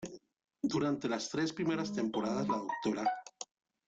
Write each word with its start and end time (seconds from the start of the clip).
Durante 0.63 1.07
las 1.07 1.29
tres 1.29 1.53
primeras 1.53 1.93
temporadas, 1.93 2.47
la 2.47 2.59
Dra. 2.91 3.05